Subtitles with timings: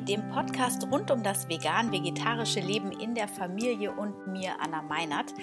[0.00, 5.34] dem Podcast rund um das vegan-vegetarische Leben in der Familie und mir, Anna Meinert.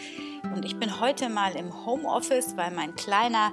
[0.53, 3.51] Und ich bin heute mal im Homeoffice, weil mein Kleiner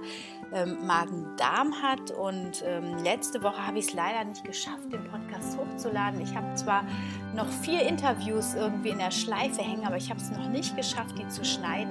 [0.53, 2.11] ähm, Magen-Darm hat.
[2.11, 5.22] Und ähm, letzte Woche habe ich es leider nicht geschafft, den Podcast
[5.57, 6.21] hochzuladen.
[6.21, 6.85] Ich habe zwar
[7.35, 11.19] noch vier Interviews irgendwie in der Schleife hängen, aber ich habe es noch nicht geschafft,
[11.19, 11.91] die zu schneiden.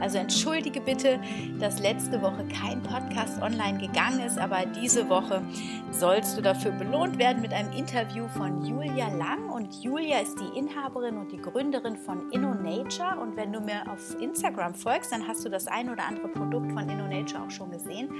[0.00, 1.18] Also entschuldige bitte,
[1.58, 5.42] dass letzte Woche kein Podcast online gegangen ist, aber diese Woche
[5.90, 9.48] sollst du dafür belohnt werden mit einem Interview von Julia Lang.
[9.50, 13.18] Und Julia ist die Inhaberin und die Gründerin von InnoNature.
[13.20, 16.72] Und wenn du mir auf Instagram folgst, dann hast du das ein oder andere Produkt
[16.72, 18.10] von InnoNature auch schon gesehen.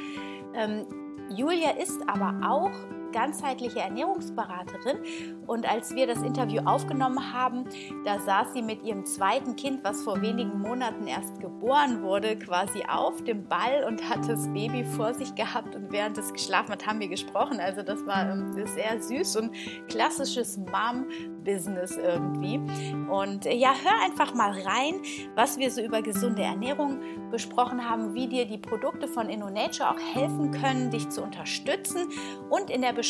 [0.55, 0.87] Ähm,
[1.35, 2.71] Julia ist aber auch
[3.17, 4.99] ganzheitliche Ernährungsberaterin.
[5.47, 7.65] Und als wir das Interview aufgenommen haben,
[8.05, 12.85] da saß sie mit ihrem zweiten Kind, was vor wenigen Monaten erst geboren wurde, quasi
[12.87, 15.75] auf dem Ball und hat das Baby vor sich gehabt.
[15.75, 17.59] Und während es geschlafen hat, haben wir gesprochen.
[17.59, 19.51] Also das war ähm, sehr süß und
[19.89, 22.61] klassisches Mom-Business irgendwie.
[23.09, 25.01] Und äh, ja, hör einfach mal rein,
[25.35, 27.01] was wir so über gesunde Ernährung
[27.31, 32.09] besprochen haben, wie dir die Produkte von InnoNature auch helfen können, dich zu unterstützen.
[32.51, 33.06] Und in der Beschreibung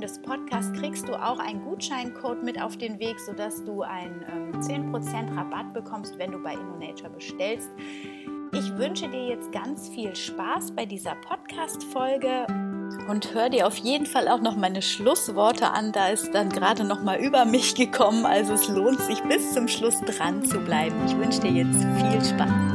[0.00, 4.60] des Podcasts kriegst du auch einen Gutscheincode mit auf den Weg, sodass du einen ähm,
[4.60, 7.68] 10% Rabatt bekommst, wenn du bei InnoNature bestellst.
[8.52, 12.46] Ich wünsche dir jetzt ganz viel Spaß bei dieser Podcast-Folge
[13.08, 15.92] und hör dir auf jeden Fall auch noch meine Schlussworte an.
[15.92, 18.24] Da ist dann gerade noch mal über mich gekommen.
[18.24, 20.96] Also es lohnt sich bis zum Schluss dran zu bleiben.
[21.06, 22.73] Ich wünsche dir jetzt viel Spaß.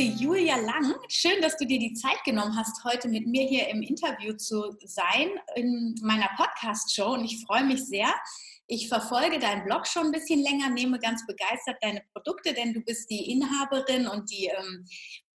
[0.00, 0.94] Liebe Julia Lang.
[1.08, 4.74] Schön, dass du dir die Zeit genommen hast, heute mit mir hier im Interview zu
[4.84, 7.12] sein in meiner Podcast-Show.
[7.12, 8.08] Und ich freue mich sehr.
[8.66, 12.80] Ich verfolge deinen Blog schon ein bisschen länger, nehme ganz begeistert deine Produkte, denn du
[12.80, 14.86] bist die Inhaberin und die ähm,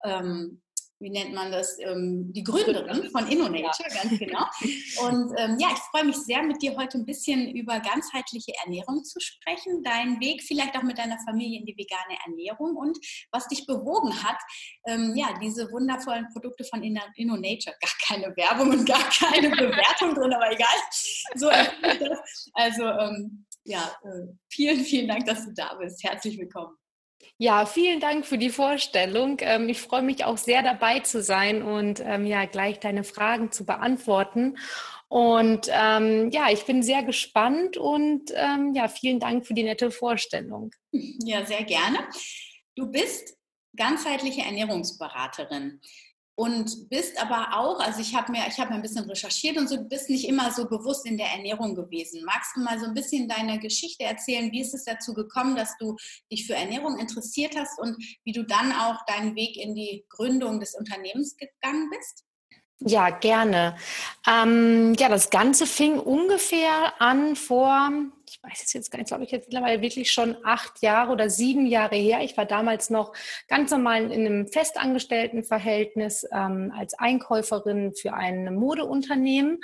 [0.04, 0.62] ähm,
[1.06, 4.02] wie nennt man das, ähm, die Gründerin von InnoNature, ja.
[4.02, 4.44] ganz genau.
[5.08, 9.04] Und ähm, ja, ich freue mich sehr, mit dir heute ein bisschen über ganzheitliche Ernährung
[9.04, 12.98] zu sprechen, deinen Weg vielleicht auch mit deiner Familie in die vegane Ernährung und
[13.32, 14.38] was dich bewogen hat,
[14.88, 20.34] ähm, ja, diese wundervollen Produkte von InnoNature, gar keine Werbung und gar keine Bewertung drin,
[20.34, 20.76] aber egal.
[21.36, 21.50] So
[22.54, 26.04] Also ähm, ja, äh, vielen, vielen Dank, dass du da bist.
[26.04, 26.76] Herzlich willkommen.
[27.38, 29.38] Ja, vielen Dank für die Vorstellung.
[29.42, 33.52] Ähm, ich freue mich auch sehr dabei zu sein und ähm, ja, gleich deine Fragen
[33.52, 34.58] zu beantworten.
[35.10, 39.92] Und ähm, ja, ich bin sehr gespannt und ähm, ja, vielen Dank für die nette
[39.92, 40.72] Vorstellung.
[40.92, 42.00] Ja, sehr gerne.
[42.76, 43.38] Du bist
[43.76, 45.82] ganzheitliche Ernährungsberaterin
[46.36, 49.78] und bist aber auch, also ich habe mir, ich habe ein bisschen recherchiert und so,
[49.78, 52.24] du bist nicht immer so bewusst in der Ernährung gewesen.
[52.26, 54.52] Magst du mal so ein bisschen deine Geschichte erzählen?
[54.52, 55.96] Wie ist es dazu gekommen, dass du
[56.30, 60.60] dich für Ernährung interessiert hast und wie du dann auch deinen Weg in die Gründung
[60.60, 62.26] des Unternehmens gegangen bist?
[62.80, 63.78] Ja, gerne.
[64.28, 67.90] Ähm, ja, das Ganze fing ungefähr an vor,
[68.36, 71.30] ich weiß es jetzt gar nicht, glaube ich jetzt mittlerweile wirklich schon acht Jahre oder
[71.30, 72.22] sieben Jahre her.
[72.22, 73.14] Ich war damals noch
[73.48, 75.44] ganz normal in einem festangestellten
[76.32, 79.60] ähm, als Einkäuferin für ein Modeunternehmen.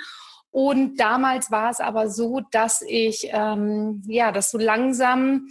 [0.50, 5.48] Und damals war es aber so, dass ich ähm, ja, das so langsam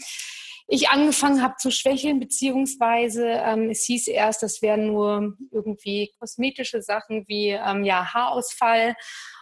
[0.67, 6.81] ich angefangen habe zu schwächeln, beziehungsweise ähm, es hieß erst, das wären nur irgendwie kosmetische
[6.81, 8.95] Sachen wie ähm, ja, Haarausfall.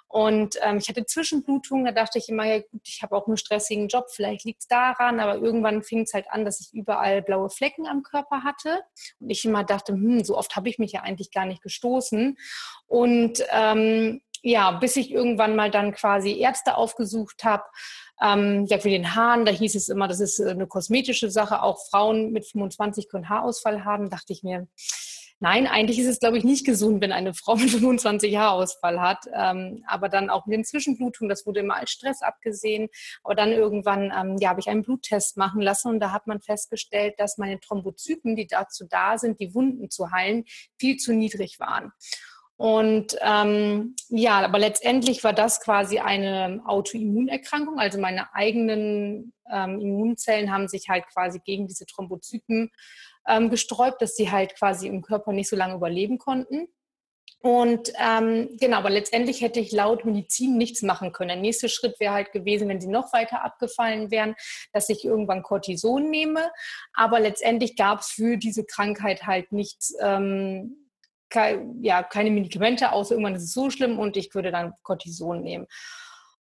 [0.09, 3.38] Und ähm, ich hatte Zwischenblutungen, da dachte ich immer, ja gut, ich habe auch einen
[3.38, 7.21] stressigen Job, vielleicht liegt es daran, aber irgendwann fing es halt an, dass ich überall
[7.21, 8.81] blaue Flecken am Körper hatte.
[9.19, 12.38] Und ich immer dachte, hm, so oft habe ich mich ja eigentlich gar nicht gestoßen.
[12.88, 17.65] Und ähm, ja, bis ich irgendwann mal dann quasi Ärzte aufgesucht habe,
[18.21, 21.61] ähm, ja, für den Haaren, da hieß es immer, das ist äh, eine kosmetische Sache.
[21.61, 24.09] Auch Frauen mit 25 können Haarausfall haben.
[24.09, 24.67] Dachte ich mir,
[25.39, 29.25] nein, eigentlich ist es, glaube ich, nicht gesund, wenn eine Frau mit 25 Haarausfall hat.
[29.33, 32.89] Ähm, aber dann auch mit den Zwischenblutungen, das wurde immer als Stress abgesehen.
[33.24, 36.41] Aber dann irgendwann, ähm, ja, habe ich einen Bluttest machen lassen und da hat man
[36.41, 40.45] festgestellt, dass meine Thrombozyten, die dazu da sind, die Wunden zu heilen,
[40.77, 41.92] viel zu niedrig waren.
[42.59, 47.80] Und ähm, ja, aber letztendlich war das quasi eine Autoimmunerkrankung.
[47.80, 52.69] Also meine eigenen ähm, Immunzellen haben sich halt quasi gegen diese Thrombozyten
[53.29, 56.67] ähm, gesträubt, dass sie halt quasi im Körper nicht so lange überleben konnten.
[57.41, 61.29] Und ähm, genau, aber letztendlich hätte ich laut Medizin nichts machen können.
[61.29, 64.35] Der nächste Schritt wäre halt gewesen, wenn sie noch weiter abgefallen wären,
[64.73, 66.51] dass ich irgendwann Cortison nehme.
[66.93, 70.89] Aber letztendlich gab es für diese Krankheit halt nichts, ähm,
[71.29, 75.41] ke ja, keine Medikamente, außer irgendwann ist es so schlimm und ich würde dann Cortison
[75.41, 75.67] nehmen.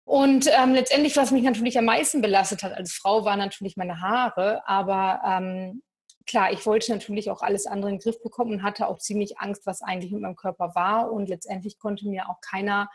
[0.05, 4.03] Und ähm, letztendlich, was mich natürlich am meisten belastet hat als Frau, waren natürlich meine
[4.03, 4.69] Haare.
[4.69, 5.83] Aber ähm,
[6.27, 9.39] klar, ich wollte natürlich auch alles andere in den Griff bekommen und hatte auch ziemlich
[9.39, 11.13] Angst, was eigentlich mit meinem Körper war.
[11.13, 12.89] Und letztendlich konnte mir auch keiner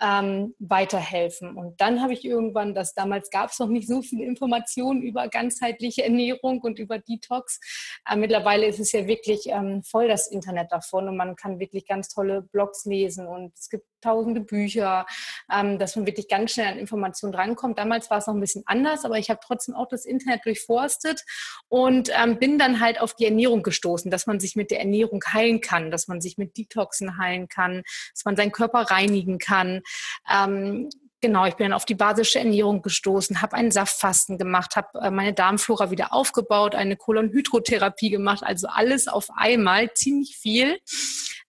[0.00, 1.56] ähm, weiterhelfen.
[1.56, 5.28] Und dann habe ich irgendwann, das damals gab es noch nicht so viele Informationen über
[5.28, 7.60] ganzheitliche Ernährung und über Detox.
[8.08, 11.86] Äh, mittlerweile ist es ja wirklich ähm, voll das Internet davon und man kann wirklich
[11.86, 15.06] ganz tolle Blogs lesen und es gibt tausende Bücher,
[15.52, 17.78] ähm, dass man wirklich ganz schnell an Informationen drankommt.
[17.78, 21.24] Damals war es noch ein bisschen anders, aber ich habe trotzdem auch das Internet durchforstet
[21.68, 25.20] und ähm, bin dann halt auf die Ernährung gestoßen, dass man sich mit der Ernährung
[25.32, 27.82] heilen kann, dass man sich mit Detoxen heilen kann,
[28.14, 29.82] dass man seinen Körper reinigen kann.
[30.30, 30.88] Ähm,
[31.22, 35.10] Genau, ich bin dann auf die basische Ernährung gestoßen, habe einen Saftfasten gemacht, habe äh,
[35.10, 40.78] meine Darmflora wieder aufgebaut, eine Kolonhydrotherapie gemacht, also alles auf einmal, ziemlich viel.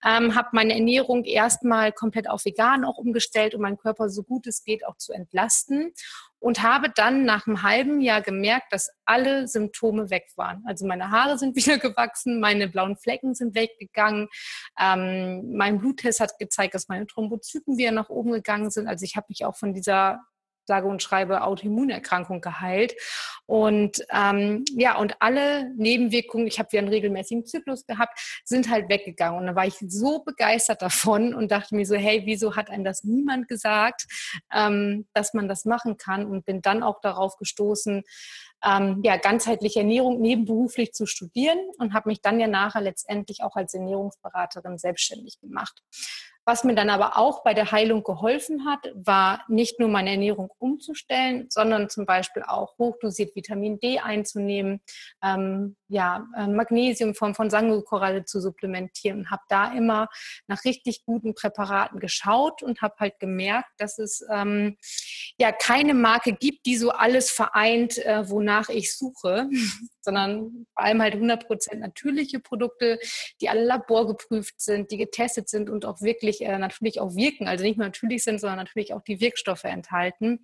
[0.03, 4.47] Ähm, habe meine Ernährung erstmal komplett auf vegan auch umgestellt, um meinen Körper so gut
[4.47, 5.93] es geht auch zu entlasten
[6.41, 10.63] und habe dann nach einem halben Jahr gemerkt, dass alle Symptome weg waren.
[10.65, 14.27] Also meine Haare sind wieder gewachsen, meine blauen Flecken sind weggegangen,
[14.79, 18.87] ähm, mein Bluttest hat gezeigt, dass meine Thrombozyten wieder nach oben gegangen sind.
[18.87, 20.19] Also ich habe mich auch von dieser
[20.71, 22.95] sage und schreibe Autoimmunerkrankung geheilt.
[23.45, 28.87] Und ähm, ja, und alle Nebenwirkungen, ich habe wieder einen regelmäßigen Zyklus gehabt, sind halt
[28.87, 29.37] weggegangen.
[29.37, 32.85] Und dann war ich so begeistert davon und dachte mir so, hey, wieso hat einem
[32.85, 34.05] das niemand gesagt,
[34.53, 36.25] ähm, dass man das machen kann?
[36.25, 38.03] Und bin dann auch darauf gestoßen,
[38.63, 43.57] ähm, ja, ganzheitliche Ernährung nebenberuflich zu studieren und habe mich dann ja nachher letztendlich auch
[43.57, 45.81] als Ernährungsberaterin selbstständig gemacht.
[46.45, 50.49] Was mir dann aber auch bei der Heilung geholfen hat, war nicht nur meine Ernährung
[50.57, 54.81] umzustellen, sondern zum Beispiel auch hochdosiert Vitamin D einzunehmen,
[55.23, 59.29] ähm, ja, äh, Magnesium von, von Sangokoralle zu supplementieren.
[59.29, 60.07] Habe da immer
[60.47, 64.77] nach richtig guten Präparaten geschaut und habe halt gemerkt, dass es ähm,
[65.37, 69.49] ja keine Marke gibt, die so alles vereint, äh, wonach ich suche,
[70.01, 72.97] sondern vor allem halt 100% natürliche Produkte,
[73.41, 77.65] die alle laborgeprüft sind, die getestet sind und auch wirklich äh, natürlich auch wirken, also
[77.65, 80.39] nicht nur natürlich sind, sondern natürlich auch die Wirkstoffe enthalten.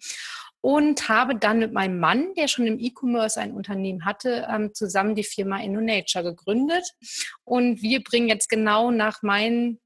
[0.61, 5.15] Und habe dann mit meinem Mann, der schon im E-Commerce ein Unternehmen hatte, ähm, zusammen
[5.15, 6.93] die Firma InnoNature gegründet.
[7.43, 9.79] Und wir bringen jetzt genau nach meinen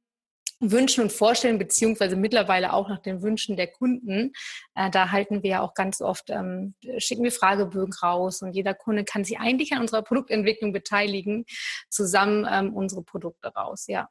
[0.61, 4.31] Wünschen und Vorstellungen, beziehungsweise mittlerweile auch nach den Wünschen der Kunden.
[4.75, 8.75] Äh, da halten wir ja auch ganz oft, ähm, schicken wir Fragebögen raus und jeder
[8.75, 11.45] Kunde kann sich eigentlich an unserer Produktentwicklung beteiligen,
[11.89, 14.07] zusammen ähm, unsere Produkte raus, ja.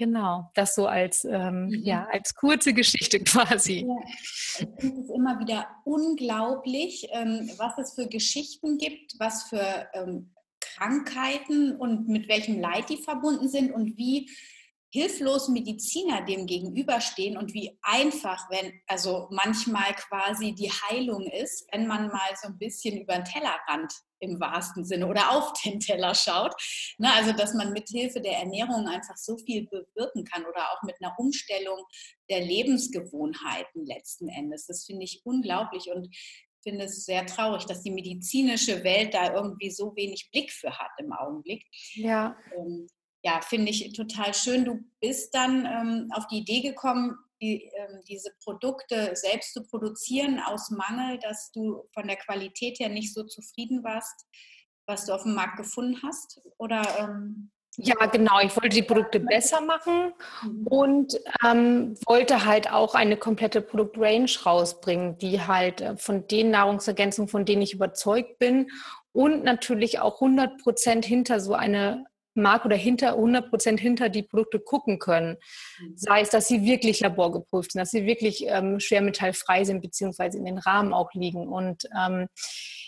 [0.00, 1.82] Genau, das so als, ähm, mhm.
[1.84, 3.86] ja, als kurze Geschichte quasi.
[3.86, 3.96] Ja.
[4.06, 10.34] Ich finde es immer wieder unglaublich, ähm, was es für Geschichten gibt, was für ähm,
[10.58, 14.30] Krankheiten und mit welchem Leid die verbunden sind und wie
[14.92, 21.86] hilflos Mediziner dem gegenüberstehen und wie einfach, wenn also manchmal quasi die Heilung ist, wenn
[21.86, 26.14] man mal so ein bisschen über den Tellerrand im wahrsten Sinne oder auf den Teller
[26.14, 26.54] schaut.
[26.98, 30.82] Ne, also dass man mit Hilfe der Ernährung einfach so viel bewirken kann oder auch
[30.82, 31.84] mit einer Umstellung
[32.28, 34.66] der Lebensgewohnheiten letzten Endes.
[34.66, 36.14] Das finde ich unglaublich und
[36.62, 40.90] finde es sehr traurig, dass die medizinische Welt da irgendwie so wenig Blick für hat
[40.98, 41.64] im Augenblick.
[41.94, 42.36] Ja.
[42.56, 42.86] Ähm,
[43.22, 44.64] ja, finde ich total schön.
[44.64, 50.40] Du bist dann ähm, auf die Idee gekommen, die, ähm, diese Produkte selbst zu produzieren
[50.40, 54.26] aus Mangel, dass du von der Qualität her nicht so zufrieden warst,
[54.86, 56.40] was du auf dem Markt gefunden hast?
[56.58, 58.40] Oder ähm, ja, genau.
[58.40, 60.12] Ich wollte die Produkte besser machen
[60.42, 60.66] mhm.
[60.66, 67.28] und ähm, wollte halt auch eine komplette Produktrange rausbringen, die halt äh, von den Nahrungsergänzungen,
[67.28, 68.70] von denen ich überzeugt bin
[69.12, 72.06] und natürlich auch 100 Prozent hinter so eine
[72.40, 75.36] mag oder hinter 100 Prozent hinter die Produkte gucken können.
[75.80, 75.96] Mhm.
[75.96, 80.44] Sei es, dass sie wirklich laborgeprüft sind, dass sie wirklich ähm, schwermetallfrei sind, beziehungsweise in
[80.44, 81.48] den Rahmen auch liegen.
[81.48, 82.26] Und ähm,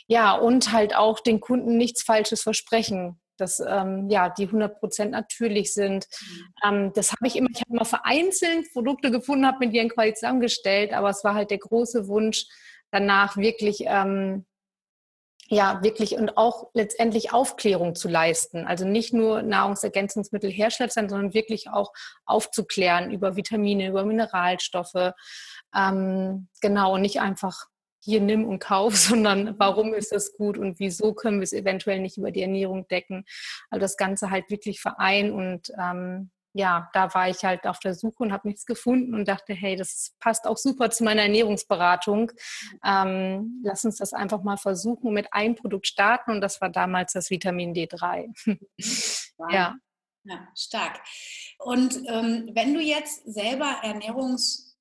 [0.07, 5.11] ja, und halt auch den Kunden nichts Falsches versprechen dass ähm, ja die 100 Prozent
[5.11, 6.07] natürlich sind.
[6.21, 6.55] Mhm.
[6.65, 10.15] Ähm, das habe ich immer, ich habe immer vereinzelt Produkte gefunden, habe mit ihren quasi
[10.15, 12.47] zusammengestellt, aber es war halt der große Wunsch
[12.91, 14.45] danach wirklich ähm,
[15.53, 18.67] ja, wirklich und auch letztendlich Aufklärung zu leisten.
[18.67, 21.93] Also nicht nur Nahrungsergänzungsmittel herstellen, sondern wirklich auch
[22.25, 25.13] aufzuklären über Vitamine, über Mineralstoffe.
[25.77, 27.67] Ähm, genau, und nicht einfach
[28.01, 32.01] hier nimm und kauf, sondern warum ist das gut und wieso können wir es eventuell
[32.01, 33.27] nicht über die Ernährung decken.
[33.69, 37.95] Also das Ganze halt wirklich vereinen und ähm, ja, da war ich halt auf der
[37.95, 42.33] Suche und habe nichts gefunden und dachte, hey, das passt auch super zu meiner Ernährungsberatung.
[42.85, 46.69] Ähm, lass uns das einfach mal versuchen und mit einem Produkt starten und das war
[46.69, 48.33] damals das Vitamin D3.
[49.39, 49.51] Wow.
[49.51, 49.77] Ja.
[50.25, 51.01] Ja, stark.
[51.59, 54.73] Und ähm, wenn du jetzt selber Ernährungs-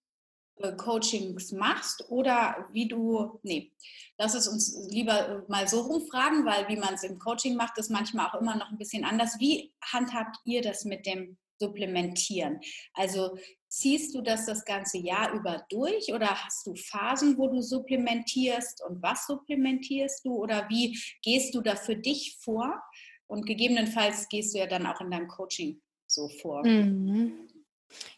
[0.77, 3.71] Coachings machst oder wie du, nee,
[4.17, 7.89] lass es uns lieber mal so rumfragen, weil wie man es im Coaching macht, ist
[7.89, 9.39] manchmal auch immer noch ein bisschen anders.
[9.39, 12.59] Wie handhabt ihr das mit dem Supplementieren?
[12.93, 13.37] Also
[13.69, 18.83] ziehst du das das ganze Jahr über durch oder hast du Phasen, wo du supplementierst
[18.87, 22.81] und was supplementierst du oder wie gehst du da für dich vor?
[23.27, 26.67] Und gegebenenfalls gehst du ja dann auch in deinem Coaching so vor.
[26.67, 27.47] Mhm.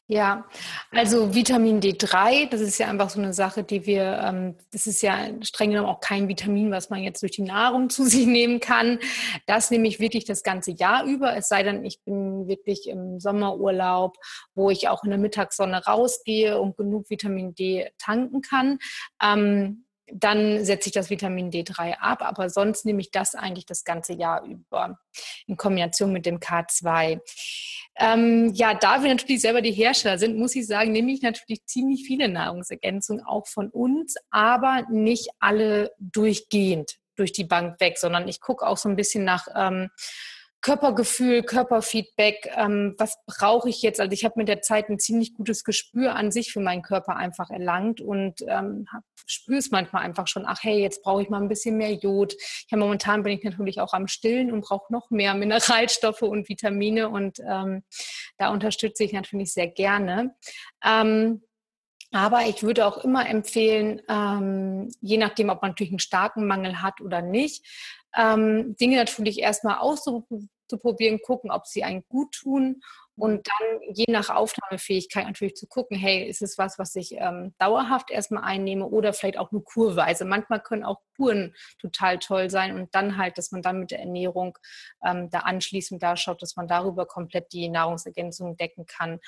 [0.08, 0.46] Ja,
[0.92, 5.01] also Vitamin D3, das ist ja einfach so eine Sache, die wir, ähm, das ist
[5.01, 8.60] ja streng genommen auch kein Vitamin, was man jetzt durch die Nahrung zu sich nehmen
[8.60, 9.00] kann.
[9.48, 13.22] Das nehme ich wirklich das ganze Jahr über, es sei denn, ich bin wirklich im
[13.22, 14.18] Sommerurlaub,
[14.56, 18.80] wo ich auch in der Mittagssonne rausgehe und genug Vitamin D tanken kann.
[20.13, 24.13] Dann setze ich das Vitamin D3 ab, aber sonst nehme ich das eigentlich das ganze
[24.13, 25.00] Jahr über
[25.48, 27.20] in Kombination mit dem K2.
[27.98, 31.65] Ähm, ja, da wir natürlich selber die Hersteller sind, muss ich sagen, nehme ich natürlich
[31.65, 38.27] ziemlich viele Nahrungsergänzungen auch von uns, aber nicht alle durchgehend durch die Bank weg, sondern
[38.27, 39.89] ich gucke auch so ein bisschen nach ähm,
[40.63, 44.00] Körpergefühl, Körperfeedback, ähm, was brauche ich jetzt?
[44.00, 47.17] Also ich habe mit der Zeit ein ziemlich gutes Gespür an sich für meinen Körper
[47.17, 48.88] einfach erlangt und ähm,
[49.25, 52.34] spüre es manchmal einfach schon, ach hey, jetzt brauche ich mal ein bisschen mehr Jod.
[52.70, 57.10] Ja, momentan bin ich natürlich auch am Stillen und brauche noch mehr Mineralstoffe und Vitamine
[57.10, 57.84] und ähm,
[58.38, 60.34] da unterstütze ich natürlich sehr gerne.
[60.82, 61.43] Ähm,
[62.12, 66.82] aber ich würde auch immer empfehlen, ähm, je nachdem, ob man natürlich einen starken Mangel
[66.82, 67.65] hat oder nicht,
[68.15, 70.50] ähm, Dinge natürlich erstmal auszuprobieren,
[71.22, 72.82] gucken, ob sie einen gut tun
[73.15, 77.53] und dann je nach Aufnahmefähigkeit natürlich zu gucken, hey, ist es was, was ich ähm,
[77.60, 80.25] dauerhaft erstmal einnehme oder vielleicht auch nur kurweise.
[80.25, 84.00] Manchmal können auch Kuren total toll sein und dann halt, dass man dann mit der
[84.00, 84.58] Ernährung
[85.05, 89.20] ähm, da anschließend da schaut, dass man darüber komplett die Nahrungsergänzung decken kann.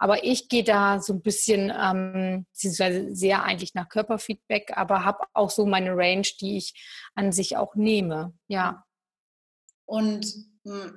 [0.00, 5.50] Aber ich gehe da so ein bisschen ähm, sehr eigentlich nach Körperfeedback, aber habe auch
[5.50, 6.74] so meine Range, die ich
[7.14, 8.32] an sich auch nehme.
[8.48, 8.84] Ja.
[9.86, 10.26] Und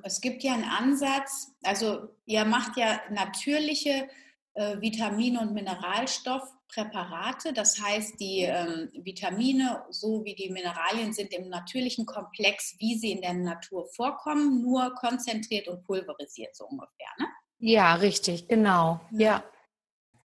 [0.02, 4.08] es gibt ja einen Ansatz, also ihr macht ja natürliche
[4.54, 7.52] äh, Vitamin- und Mineralstoffpräparate.
[7.52, 13.22] Das heißt, die ähm, Vitamine sowie die Mineralien sind im natürlichen Komplex, wie sie in
[13.22, 17.08] der Natur vorkommen, nur konzentriert und pulverisiert so ungefähr.
[17.18, 17.26] Ne?
[17.58, 19.00] Ja, richtig, genau.
[19.12, 19.42] Ja.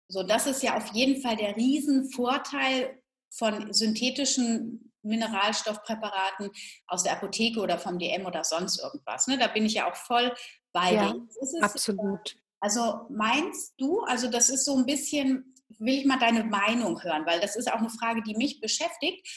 [0.07, 6.51] So, das ist ja auf jeden Fall der Riesenvorteil von synthetischen Mineralstoffpräparaten
[6.87, 9.27] aus der Apotheke oder vom DM oder sonst irgendwas.
[9.27, 9.37] Ne?
[9.37, 10.33] Da bin ich ja auch voll
[10.73, 11.27] bei ja, dir.
[11.61, 12.37] Absolut.
[12.59, 17.25] Also meinst du, also das ist so ein bisschen, will ich mal deine Meinung hören,
[17.25, 19.27] weil das ist auch eine Frage, die mich beschäftigt.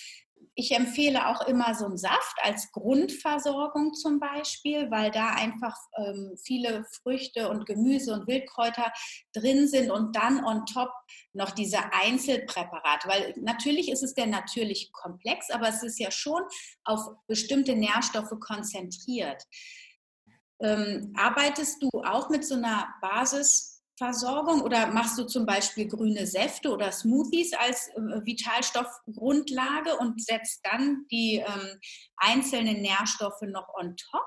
[0.60, 6.36] Ich empfehle auch immer so einen Saft als Grundversorgung zum Beispiel, weil da einfach ähm,
[6.42, 8.92] viele Früchte und Gemüse und Wildkräuter
[9.32, 10.90] drin sind und dann on top
[11.32, 13.06] noch diese Einzelpräparate.
[13.08, 16.42] Weil natürlich ist es der natürliche Komplex, aber es ist ja schon
[16.82, 19.44] auf bestimmte Nährstoffe konzentriert.
[20.60, 23.77] Ähm, arbeitest du auch mit so einer Basis?
[23.98, 30.60] Versorgung oder machst du zum Beispiel grüne Säfte oder Smoothies als äh, Vitalstoffgrundlage und setzt
[30.64, 31.80] dann die ähm,
[32.16, 34.26] einzelnen Nährstoffe noch on top?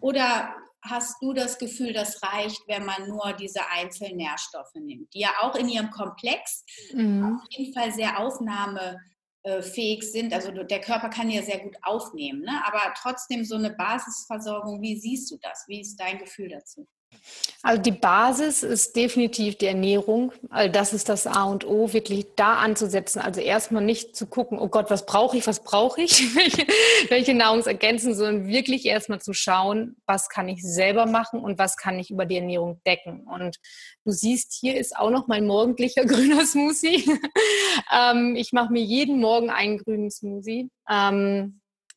[0.00, 5.20] Oder hast du das Gefühl, das reicht, wenn man nur diese einzelnen Nährstoffe nimmt, die
[5.20, 7.38] ja auch in ihrem Komplex mhm.
[7.38, 10.32] auf jeden Fall sehr aufnahmefähig sind.
[10.32, 12.62] Also der Körper kann ja sehr gut aufnehmen, ne?
[12.64, 15.64] aber trotzdem so eine Basisversorgung, wie siehst du das?
[15.68, 16.88] Wie ist dein Gefühl dazu?
[17.62, 20.32] Also die Basis ist definitiv die Ernährung.
[20.48, 23.20] Also das ist das A und O, wirklich da anzusetzen.
[23.20, 26.66] Also erstmal nicht zu gucken, oh Gott, was brauche ich, was brauche ich, welche,
[27.08, 31.98] welche Nahrungsergänzungen, sondern wirklich erstmal zu schauen, was kann ich selber machen und was kann
[31.98, 33.26] ich über die Ernährung decken.
[33.26, 33.58] Und
[34.04, 37.04] du siehst, hier ist auch noch mein morgendlicher grüner Smoothie.
[37.92, 40.70] ähm, ich mache mir jeden Morgen einen grünen Smoothie.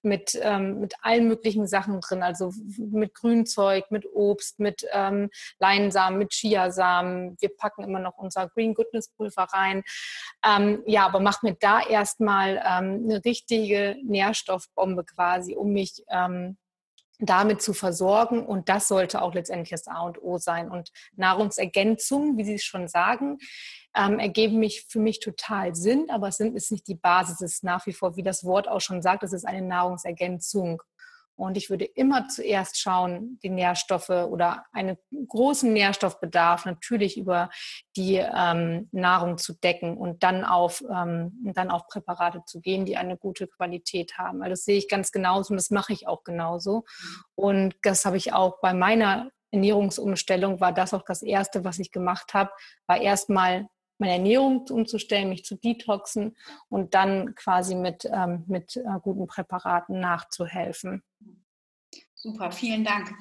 [0.05, 5.29] Mit, ähm, mit allen möglichen Sachen drin, also mit Grünzeug, mit Obst, mit ähm,
[5.59, 7.37] Leinsamen, mit Chiasamen.
[7.39, 9.83] Wir packen immer noch unser Green Goodness Pulver rein.
[10.45, 16.57] Ähm, ja, aber mach mir da erstmal ähm, eine richtige Nährstoffbombe quasi, um mich ähm,
[17.19, 18.45] damit zu versorgen.
[18.45, 20.69] Und das sollte auch letztendlich das A und O sein.
[20.69, 23.37] Und Nahrungsergänzung, wie Sie es schon sagen,
[23.95, 27.63] ähm, ergeben mich für mich total Sinn, aber es ist nicht die Basis, es ist
[27.63, 30.81] nach wie vor, wie das Wort auch schon sagt, es ist eine Nahrungsergänzung.
[31.35, 34.97] Und ich würde immer zuerst schauen, die Nährstoffe oder einen
[35.27, 37.49] großen Nährstoffbedarf natürlich über
[37.95, 42.97] die ähm, Nahrung zu decken und dann auf, ähm, dann auf Präparate zu gehen, die
[42.97, 44.43] eine gute Qualität haben.
[44.43, 46.83] Also das sehe ich ganz genauso und das mache ich auch genauso.
[47.33, 51.91] Und das habe ich auch bei meiner Ernährungsumstellung, war das auch das Erste, was ich
[51.91, 52.51] gemacht habe,
[52.87, 53.67] war erstmal
[54.03, 56.35] meine Ernährung umzustellen, mich zu detoxen
[56.67, 61.03] und dann quasi mit, ähm, mit äh, guten Präparaten nachzuhelfen.
[62.13, 63.13] Super, vielen Dank.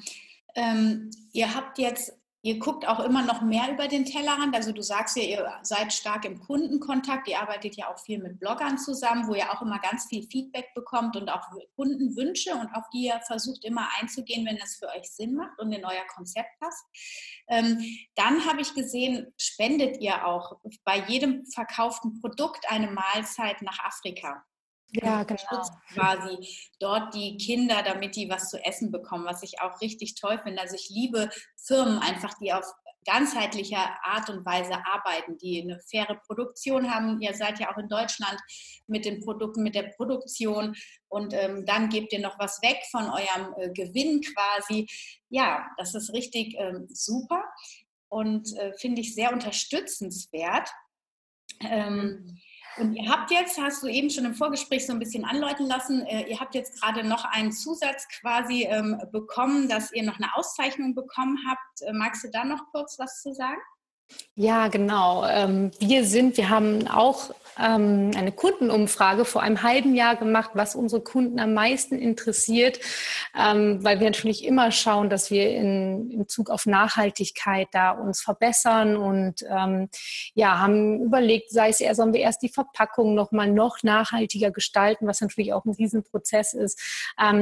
[0.55, 4.53] Ähm, ihr habt jetzt Ihr guckt auch immer noch mehr über den Tellerrand.
[4.53, 7.29] Also du sagst ja, ihr seid stark im Kundenkontakt.
[7.29, 10.73] Ihr arbeitet ja auch viel mit Bloggern zusammen, wo ihr auch immer ganz viel Feedback
[10.75, 11.47] bekommt und auch
[11.77, 15.71] Kundenwünsche und auf die ihr versucht immer einzugehen, wenn das für euch Sinn macht und
[15.71, 16.85] in euer Konzept passt.
[17.47, 17.81] Ähm,
[18.15, 24.43] dann habe ich gesehen, spendet ihr auch bei jedem verkauften Produkt eine Mahlzeit nach Afrika.
[24.93, 25.39] Ja, genau.
[25.93, 26.37] Quasi
[26.79, 30.61] dort die Kinder, damit die was zu essen bekommen, was ich auch richtig toll finde.
[30.61, 32.65] Also ich liebe Firmen einfach, die auf
[33.05, 37.21] ganzheitlicher Art und Weise arbeiten, die eine faire Produktion haben.
[37.21, 38.39] Ihr seid ja auch in Deutschland
[38.87, 40.75] mit den Produkten, mit der Produktion
[41.09, 44.87] und ähm, dann gebt ihr noch was weg von eurem äh, Gewinn quasi.
[45.29, 47.43] Ja, das ist richtig ähm, super
[48.09, 50.69] und äh, finde ich sehr unterstützenswert.
[51.61, 52.39] Ähm, mhm.
[52.77, 56.05] Und ihr habt jetzt, hast du eben schon im Vorgespräch so ein bisschen anläuten lassen,
[56.05, 60.35] äh, ihr habt jetzt gerade noch einen Zusatz quasi ähm, bekommen, dass ihr noch eine
[60.35, 61.81] Auszeichnung bekommen habt.
[61.81, 63.61] Äh, magst du da noch kurz was zu sagen?
[64.35, 65.25] Ja, genau.
[65.27, 67.29] Ähm, wir sind, wir haben auch
[67.59, 72.79] ähm, eine Kundenumfrage vor einem halben Jahr gemacht, was unsere Kunden am meisten interessiert,
[73.37, 78.21] ähm, weil wir natürlich immer schauen, dass wir in, in Zug auf Nachhaltigkeit da uns
[78.21, 79.45] verbessern und
[80.33, 85.05] ja, haben überlegt, sei es eher, sollen wir erst die Verpackung nochmal noch nachhaltiger gestalten,
[85.07, 86.79] was natürlich auch ein Riesenprozess ist,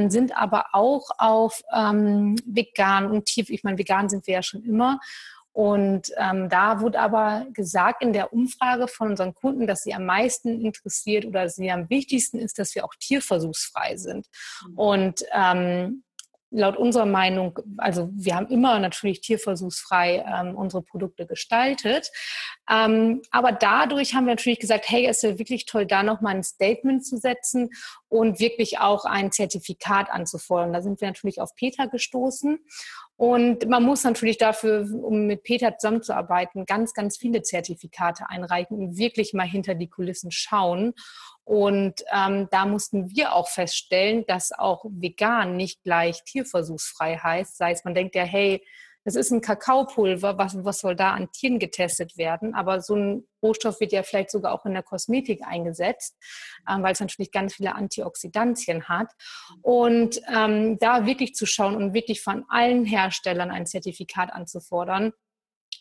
[0.08, 5.00] sind aber auch auf vegan und tief, ich meine, vegan sind wir ja schon immer
[5.52, 10.06] und ähm, da wurde aber gesagt in der Umfrage von unseren Kunden, dass sie am
[10.06, 14.26] meisten interessiert oder sie am wichtigsten ist, dass wir auch tierversuchsfrei sind.
[14.66, 14.78] Mhm.
[14.78, 16.04] Und ähm,
[16.52, 22.10] laut unserer Meinung, also wir haben immer natürlich tierversuchsfrei ähm, unsere Produkte gestaltet.
[22.70, 26.42] Ähm, aber dadurch haben wir natürlich gesagt, hey, es ja wirklich toll, da nochmal ein
[26.42, 27.70] Statement zu setzen
[28.08, 30.72] und wirklich auch ein Zertifikat anzufordern.
[30.72, 32.58] Da sind wir natürlich auf Peter gestoßen.
[33.16, 38.98] Und man muss natürlich dafür, um mit Peter zusammenzuarbeiten, ganz, ganz viele Zertifikate einreichen und
[38.98, 40.94] wirklich mal hinter die Kulissen schauen.
[41.44, 47.56] Und ähm, da mussten wir auch feststellen, dass auch vegan nicht gleich tierversuchsfrei heißt.
[47.56, 48.64] Sei es, man denkt ja, hey,
[49.04, 52.54] das ist ein Kakaopulver, was, was soll da an Tieren getestet werden?
[52.54, 56.16] Aber so ein Rohstoff wird ja vielleicht sogar auch in der Kosmetik eingesetzt,
[56.68, 59.08] ähm, weil es natürlich ganz viele Antioxidantien hat.
[59.62, 65.12] Und ähm, da wirklich zu schauen und wirklich von allen Herstellern ein Zertifikat anzufordern,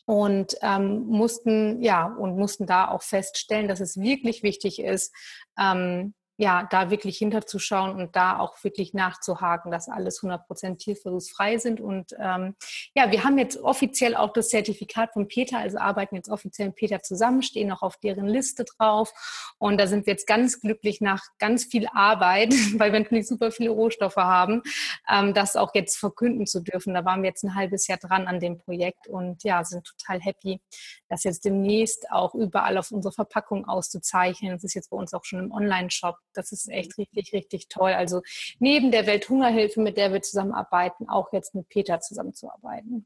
[0.06, 5.14] und ähm, mussten ja und mussten da auch feststellen, dass es wirklich wichtig ist,
[5.60, 11.80] ähm, ja, da wirklich hinterzuschauen und da auch wirklich nachzuhaken, dass alles 100% tierversuchsfrei sind.
[11.80, 12.56] Und ähm,
[12.96, 16.78] ja, wir haben jetzt offiziell auch das Zertifikat von Peter, also arbeiten jetzt offiziell mit
[16.78, 19.14] Peter zusammen, stehen auch auf deren Liste drauf.
[19.60, 22.50] Und da sind wir jetzt ganz glücklich nach ganz viel Arbeit,
[22.80, 24.64] weil wir natürlich super viele Rohstoffe haben,
[25.08, 26.96] ähm, das auch jetzt verkünden zu dürfen.
[26.96, 30.20] Da waren wir jetzt ein halbes Jahr dran an dem Projekt und ja, sind total
[30.20, 30.60] happy,
[31.08, 34.54] das jetzt demnächst auch überall auf unsere Verpackung auszuzeichnen.
[34.54, 37.94] Das ist jetzt bei uns auch schon im Online-Shop das ist echt richtig, richtig toll.
[37.94, 38.22] Also
[38.60, 43.06] neben der Welthungerhilfe, mit der wir zusammenarbeiten, auch jetzt mit Peter zusammenzuarbeiten.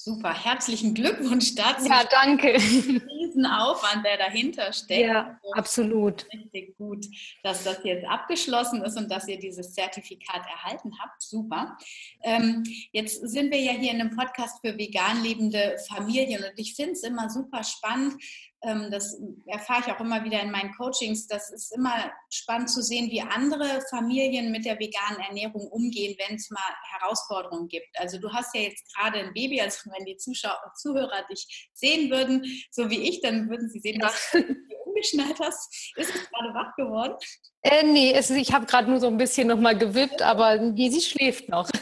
[0.00, 1.88] Super, herzlichen Glückwunsch dazu.
[1.88, 2.54] Ja, danke.
[2.54, 5.08] Riesenaufwand, der dahinter steckt.
[5.08, 6.24] Ja, also, absolut.
[6.32, 7.04] Richtig gut,
[7.42, 11.20] dass das jetzt abgeschlossen ist und dass ihr dieses Zertifikat erhalten habt.
[11.20, 11.76] Super.
[12.22, 16.76] Ähm, jetzt sind wir ja hier in einem Podcast für vegan lebende Familien und ich
[16.76, 18.22] finde es immer super spannend,
[18.60, 19.16] das
[19.46, 23.20] erfahre ich auch immer wieder in meinen Coachings, das ist immer spannend zu sehen, wie
[23.20, 27.88] andere Familien mit der veganen Ernährung umgehen, wenn es mal Herausforderungen gibt.
[27.98, 32.10] Also du hast ja jetzt gerade ein Baby, also wenn die Zuschauer, Zuhörer dich sehen
[32.10, 34.38] würden, so wie ich, dann würden sie sehen, dass du
[34.86, 35.92] umgeschnallt hast.
[35.96, 37.14] Ist es gerade wach geworden?
[37.62, 41.48] Äh, nee, es, ich habe gerade nur so ein bisschen nochmal gewippt, aber sie schläft
[41.48, 41.70] noch.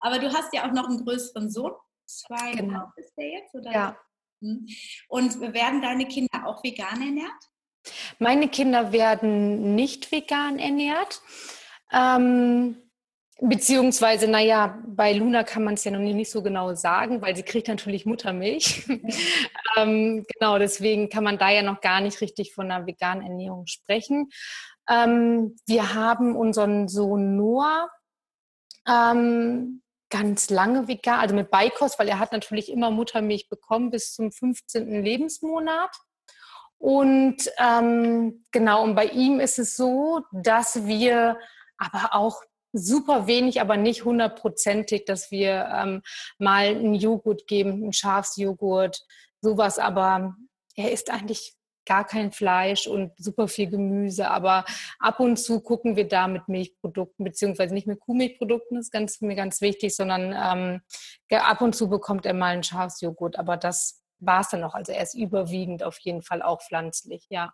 [0.00, 1.72] Aber du hast ja auch noch einen größeren Sohn.
[2.04, 2.92] Zwei genau.
[2.96, 3.54] ist der jetzt?
[3.54, 3.72] Oder?
[3.72, 3.96] Ja.
[4.40, 7.32] Und werden deine Kinder auch vegan ernährt?
[8.18, 11.20] Meine Kinder werden nicht vegan ernährt.
[11.92, 12.76] Ähm,
[13.40, 17.42] beziehungsweise, naja, bei Luna kann man es ja noch nicht so genau sagen, weil sie
[17.42, 18.86] kriegt natürlich Muttermilch.
[19.76, 23.66] ähm, genau, deswegen kann man da ja noch gar nicht richtig von einer veganen Ernährung
[23.66, 24.30] sprechen.
[24.88, 27.88] Ähm, wir haben unseren Sohn Noah
[28.88, 29.82] ähm,
[30.14, 34.30] ganz lange vegan, also mit Beikost, weil er hat natürlich immer Muttermilch bekommen bis zum
[34.30, 35.02] 15.
[35.02, 35.90] Lebensmonat.
[36.78, 41.36] Und ähm, genau, und bei ihm ist es so, dass wir
[41.78, 46.02] aber auch super wenig, aber nicht hundertprozentig, dass wir ähm,
[46.38, 49.04] mal einen Joghurt geben, einen Schafsjoghurt,
[49.40, 49.80] sowas.
[49.80, 50.36] Aber
[50.76, 54.30] er isst eigentlich gar kein Fleisch und super viel Gemüse.
[54.30, 54.64] Aber
[54.98, 59.20] ab und zu gucken wir da mit Milchprodukten, beziehungsweise nicht mit Kuhmilchprodukten, das ist ganz,
[59.20, 60.80] mir ganz wichtig, sondern ähm,
[61.30, 63.38] ab und zu bekommt er mal einen Schafsjoghurt.
[63.38, 64.74] Aber das war es dann auch.
[64.74, 67.52] Also er ist überwiegend auf jeden Fall auch pflanzlich, ja.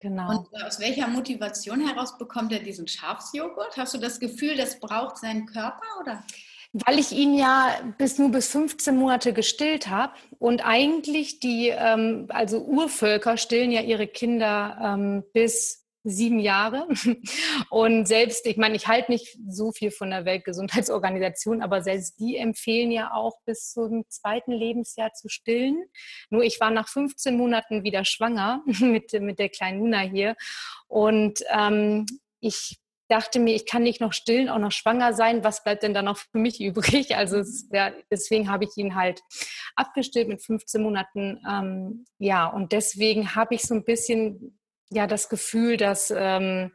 [0.00, 0.30] Genau.
[0.30, 3.76] Und äh, aus welcher Motivation heraus bekommt er diesen Schafsjoghurt?
[3.76, 6.24] Hast du das Gefühl, das braucht sein Körper oder?
[6.72, 12.26] Weil ich ihn ja bis nur bis 15 Monate gestillt habe und eigentlich die, ähm,
[12.30, 16.88] also Urvölker stillen ja ihre Kinder ähm, bis sieben Jahre.
[17.70, 22.36] Und selbst, ich meine, ich halte nicht so viel von der Weltgesundheitsorganisation, aber selbst die
[22.36, 25.82] empfehlen ja auch bis zum zweiten Lebensjahr zu stillen.
[26.30, 30.36] Nur ich war nach 15 Monaten wieder schwanger mit, mit der kleinen Luna hier.
[30.88, 32.06] Und ähm,
[32.40, 32.78] ich
[33.12, 35.44] dachte mir, ich kann nicht noch stillen, auch noch schwanger sein.
[35.44, 37.14] Was bleibt denn da noch für mich übrig?
[37.22, 37.36] Also
[37.70, 39.20] wär, deswegen habe ich ihn halt
[39.76, 41.40] abgestillt mit 15 Monaten.
[41.48, 44.58] Ähm, ja, und deswegen habe ich so ein bisschen
[44.90, 46.72] ja das Gefühl, dass ähm,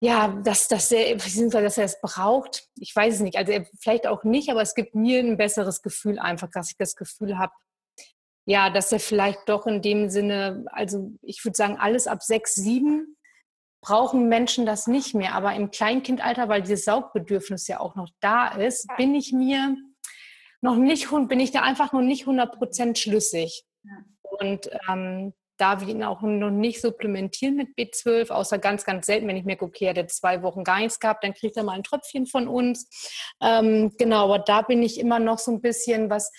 [0.00, 2.68] ja, dass, dass er, dass er es braucht.
[2.76, 3.36] Ich weiß es nicht.
[3.36, 6.94] Also vielleicht auch nicht, aber es gibt mir ein besseres Gefühl einfach, dass ich das
[6.96, 7.52] Gefühl habe,
[8.46, 12.54] ja, dass er vielleicht doch in dem Sinne, also ich würde sagen, alles ab sechs,
[12.54, 13.17] sieben
[13.80, 15.34] brauchen Menschen das nicht mehr.
[15.34, 19.76] Aber im Kleinkindalter, weil dieses Saugbedürfnis ja auch noch da ist, bin ich mir
[20.60, 23.64] noch nicht, bin ich da einfach noch nicht 100% schlüssig.
[24.22, 29.26] Und ähm, darf ich ihn auch noch nicht supplementieren mit B12, außer ganz, ganz selten,
[29.26, 31.72] wenn ich merke, okay, er hat zwei Wochen gar nichts gehabt, dann kriegt er mal
[31.72, 32.88] ein Tröpfchen von uns.
[33.42, 36.30] Ähm, genau, aber da bin ich immer noch so ein bisschen was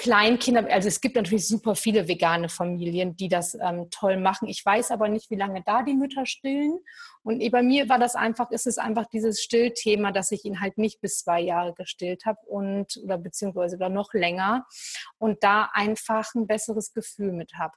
[0.00, 4.48] Kleinkinder, also es gibt natürlich super viele vegane Familien, die das ähm, toll machen.
[4.48, 6.78] Ich weiß aber nicht, wie lange da die Mütter stillen.
[7.22, 10.78] Und bei mir war das einfach, ist es einfach dieses Stillthema, dass ich ihn halt
[10.78, 14.66] nicht bis zwei Jahre gestillt habe und oder beziehungsweise oder noch länger
[15.18, 17.74] und da einfach ein besseres Gefühl mit habe.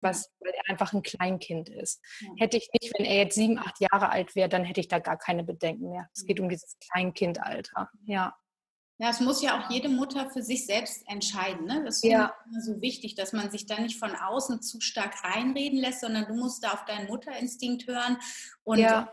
[0.00, 2.00] Was, weil er einfach ein Kleinkind ist.
[2.20, 2.28] Ja.
[2.38, 4.98] Hätte ich nicht, wenn er jetzt sieben, acht Jahre alt wäre, dann hätte ich da
[4.98, 6.08] gar keine Bedenken mehr.
[6.14, 7.90] Es geht um dieses Kleinkindalter.
[8.06, 8.34] Ja.
[8.98, 11.66] Ja, es muss ja auch jede Mutter für sich selbst entscheiden.
[11.66, 11.84] Ne?
[11.84, 12.34] Das ist ja.
[12.46, 16.26] immer so wichtig, dass man sich da nicht von außen zu stark reinreden lässt, sondern
[16.26, 18.16] du musst da auf deinen Mutterinstinkt hören.
[18.64, 19.12] Und ja.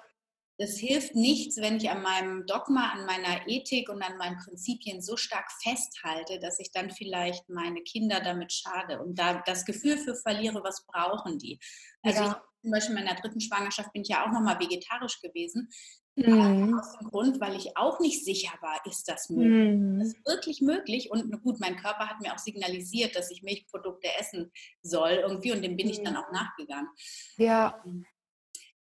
[0.57, 5.01] es hilft nichts, wenn ich an meinem Dogma, an meiner Ethik und an meinen Prinzipien
[5.01, 9.97] so stark festhalte, dass ich dann vielleicht meine Kinder damit schade und da das Gefühl
[9.97, 11.59] für verliere, was brauchen die.
[12.03, 12.29] Also ja.
[12.29, 15.69] ich, zum Beispiel in meiner dritten Schwangerschaft bin ich ja auch nochmal vegetarisch gewesen.
[16.15, 16.79] Mhm.
[16.79, 19.79] Aus dem Grund, weil ich auch nicht sicher war, ist das möglich?
[19.79, 19.99] Mhm.
[19.99, 21.09] Das ist wirklich möglich.
[21.09, 25.63] Und gut, mein Körper hat mir auch signalisiert, dass ich Milchprodukte essen soll irgendwie und
[25.63, 26.89] dem bin ich dann auch nachgegangen.
[27.37, 27.81] Ja.
[27.85, 28.05] Ähm,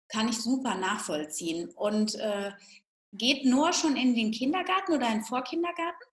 [0.09, 1.71] kann ich super nachvollziehen.
[1.71, 2.53] Und äh,
[3.13, 6.07] geht Noah schon in den Kindergarten oder in den Vorkindergarten?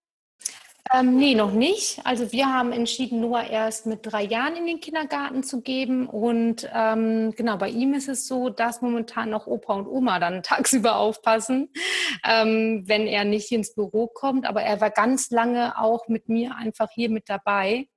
[0.94, 2.02] Ähm, nee, noch nicht.
[2.04, 6.08] Also wir haben entschieden, Noah erst mit drei Jahren in den Kindergarten zu geben.
[6.08, 10.44] Und ähm, genau, bei ihm ist es so, dass momentan noch Opa und Oma dann
[10.44, 11.70] tagsüber aufpassen,
[12.26, 14.46] ähm, wenn er nicht ins Büro kommt.
[14.46, 17.88] Aber er war ganz lange auch mit mir einfach hier mit dabei.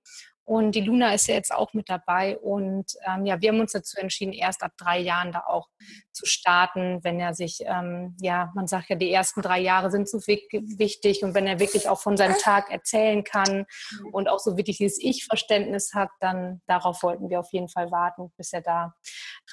[0.45, 2.39] Und die Luna ist ja jetzt auch mit dabei.
[2.39, 5.69] Und ähm, ja, wir haben uns dazu entschieden, erst ab drei Jahren da auch
[6.13, 10.09] zu starten, wenn er sich, ähm, ja, man sagt ja, die ersten drei Jahre sind
[10.09, 13.67] so wichtig und wenn er wirklich auch von seinem Tag erzählen kann
[14.13, 18.33] und auch so wirklich dieses Ich-Verständnis hat, dann darauf wollten wir auf jeden Fall warten,
[18.37, 18.95] bis er da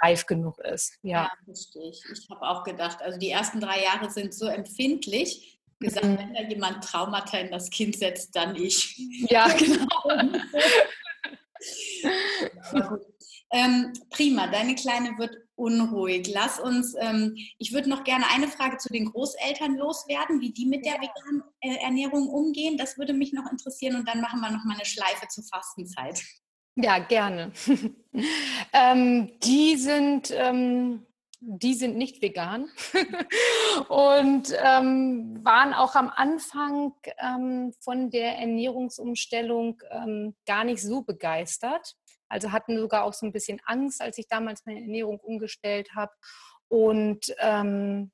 [0.02, 0.98] reif genug ist.
[1.02, 2.04] Ja, ja verstehe ich.
[2.12, 6.18] Ich habe auch gedacht, also die ersten drei Jahre sind so empfindlich, gesagt, mhm.
[6.18, 8.98] wenn da jemand Traumata in das Kind setzt, dann ich.
[9.30, 10.20] Ja, genau.
[13.52, 16.32] ähm, prima, deine Kleine wird unruhig.
[16.34, 20.66] Lass uns, ähm, ich würde noch gerne eine Frage zu den Großeltern loswerden, wie die
[20.66, 22.78] mit der veganen äh, Ernährung umgehen.
[22.78, 26.24] Das würde mich noch interessieren und dann machen wir noch mal eine Schleife zur Fastenzeit.
[26.76, 27.52] Ja, gerne.
[28.74, 31.06] ähm, die sind ähm,
[31.44, 32.70] die sind nicht vegan
[33.90, 41.96] und ähm, waren auch am Anfang ähm, von der Ernährungsumstellung ähm, gar nicht so begeistert.
[42.30, 46.14] Also hatten sogar auch so ein bisschen Angst, als ich damals meine Ernährung umgestellt habe.
[46.68, 48.12] Und ähm,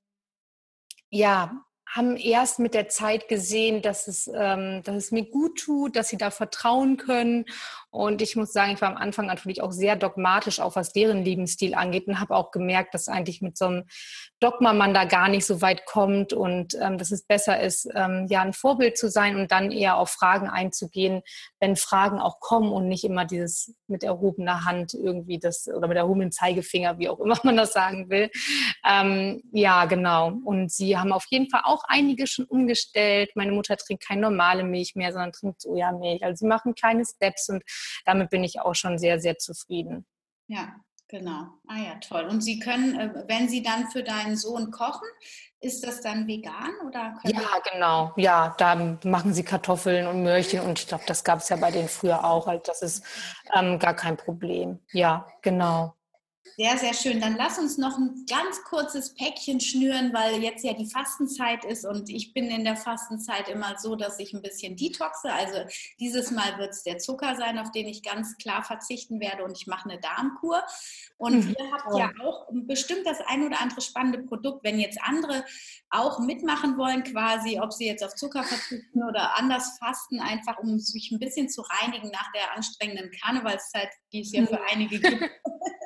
[1.09, 5.95] ja, haben erst mit der Zeit gesehen, dass es, ähm, dass es mir gut tut,
[5.95, 7.45] dass sie da vertrauen können.
[7.89, 11.23] Und ich muss sagen, ich war am Anfang natürlich auch sehr dogmatisch, auch was deren
[11.23, 13.83] Lebensstil angeht, und habe auch gemerkt, dass eigentlich mit so einem
[14.39, 18.27] Dogma man da gar nicht so weit kommt und ähm, dass es besser ist, ähm,
[18.29, 21.23] ja ein Vorbild zu sein und dann eher auf Fragen einzugehen,
[21.59, 25.97] wenn Fragen auch kommen und nicht immer dieses mit erhobener Hand irgendwie das oder mit
[25.97, 28.29] erhobenen Zeigefinger, wie auch immer man das sagen will.
[28.87, 30.33] Ähm, ja, genau.
[30.45, 33.31] Und sie haben auf jeden Fall auch einige schon umgestellt.
[33.35, 36.23] Meine Mutter trinkt keine normale Milch mehr, sondern trinkt Sojamilch.
[36.23, 37.63] Also sie machen kleine Steps und
[38.05, 40.05] damit bin ich auch schon sehr, sehr zufrieden.
[40.47, 40.75] Ja,
[41.07, 41.47] genau.
[41.67, 42.25] Ah ja, toll.
[42.25, 45.07] Und Sie können, äh, wenn Sie dann für deinen Sohn kochen,
[45.59, 47.17] ist das dann vegan oder?
[47.23, 47.41] ja,
[47.71, 48.13] genau.
[48.15, 51.71] Ja, da machen Sie Kartoffeln und Möhrchen und ich glaube, das gab es ja bei
[51.71, 52.47] denen früher auch.
[52.47, 53.03] Halt, das ist
[53.55, 54.79] ähm, gar kein Problem.
[54.91, 55.96] Ja, genau.
[56.55, 57.19] Sehr, sehr schön.
[57.19, 61.85] Dann lass uns noch ein ganz kurzes Päckchen schnüren, weil jetzt ja die Fastenzeit ist
[61.85, 65.31] und ich bin in der Fastenzeit immer so, dass ich ein bisschen detoxe.
[65.31, 65.57] Also
[65.99, 69.57] dieses Mal wird es der Zucker sein, auf den ich ganz klar verzichten werde und
[69.57, 70.63] ich mache eine Darmkur.
[71.17, 71.55] Und mhm.
[71.59, 75.43] ihr habt ja auch bestimmt das ein oder andere spannende Produkt, wenn jetzt andere
[75.89, 80.79] auch mitmachen wollen, quasi, ob sie jetzt auf Zucker verzichten oder anders fasten, einfach um
[80.79, 85.23] sich ein bisschen zu reinigen nach der anstrengenden Karnevalszeit, die es ja für einige gibt.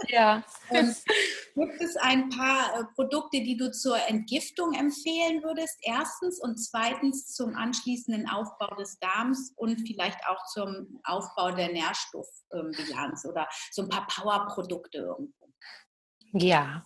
[0.08, 0.43] Ja.
[0.70, 0.96] Und
[1.56, 5.78] gibt es ein paar äh, Produkte, die du zur Entgiftung empfehlen würdest?
[5.82, 13.26] Erstens und zweitens zum anschließenden Aufbau des Darms und vielleicht auch zum Aufbau der Nährstoffbilanz
[13.26, 15.41] oder so ein paar Powerprodukte irgendwo.
[16.34, 16.82] Ja,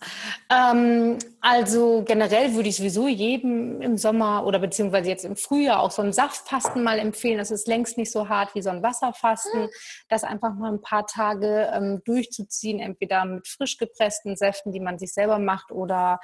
[0.50, 5.92] ähm, also generell würde ich sowieso jedem im Sommer oder beziehungsweise jetzt im Frühjahr auch
[5.92, 7.38] so ein Saftfasten mal empfehlen.
[7.38, 9.68] Das ist längst nicht so hart wie so ein Wasserfasten.
[10.08, 14.98] Das einfach mal ein paar Tage ähm, durchzuziehen, entweder mit frisch gepressten Säften, die man
[14.98, 16.18] sich selber macht oder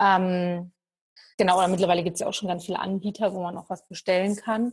[0.00, 0.72] ähm,
[1.38, 3.86] genau, oder mittlerweile gibt es ja auch schon ganz viele Anbieter, wo man auch was
[3.86, 4.72] bestellen kann.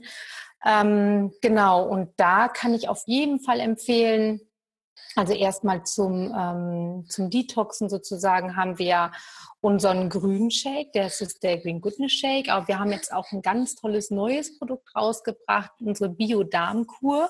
[0.66, 4.42] Ähm, genau, und da kann ich auf jeden Fall empfehlen,
[5.16, 9.12] also erstmal zum, ähm, zum Detoxen sozusagen haben wir
[9.60, 13.42] unseren grünen Shake, das ist der Green Goodness Shake, aber wir haben jetzt auch ein
[13.42, 17.30] ganz tolles neues Produkt rausgebracht, unsere Bio-Darm-Kur.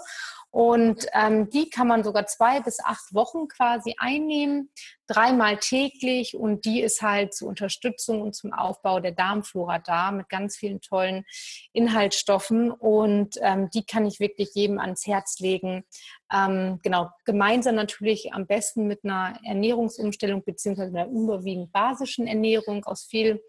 [0.52, 4.70] Und ähm, die kann man sogar zwei bis acht Wochen quasi einnehmen,
[5.08, 6.36] dreimal täglich.
[6.36, 10.82] Und die ist halt zur Unterstützung und zum Aufbau der Darmflora da mit ganz vielen
[10.82, 11.24] tollen
[11.72, 12.70] Inhaltsstoffen.
[12.70, 15.86] Und ähm, die kann ich wirklich jedem ans Herz legen.
[16.34, 23.06] Ähm, genau, gemeinsam natürlich am besten mit einer Ernährungsumstellung beziehungsweise einer überwiegend basischen Ernährung aus
[23.06, 23.42] viel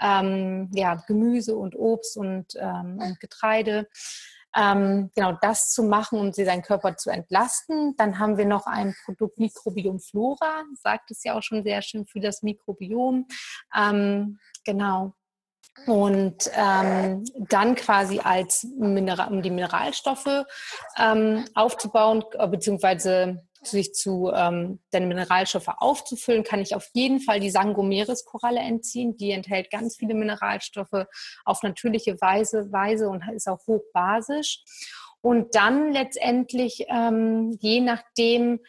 [0.00, 3.88] ähm, ja, Gemüse und Obst und, ähm, und Getreide
[4.56, 7.94] ähm, genau das zu machen, um sie seinen Körper zu entlasten.
[7.96, 12.06] Dann haben wir noch ein Produkt Mikrobiom Flora, sagt es ja auch schon sehr schön
[12.06, 13.26] für das Mikrobiom.
[13.76, 15.14] Ähm, genau.
[15.86, 20.44] Und ähm, dann quasi als Mineral, um die Mineralstoffe
[20.96, 27.40] ähm, aufzubauen, äh, beziehungsweise sich zu ähm, den Mineralstoffe aufzufüllen, kann ich auf jeden Fall
[27.40, 29.16] die Sangomeres-Koralle entziehen.
[29.16, 31.06] Die enthält ganz viele Mineralstoffe
[31.44, 34.62] auf natürliche Weise, Weise und ist auch hochbasisch.
[35.20, 38.60] Und dann letztendlich, ähm, je nachdem,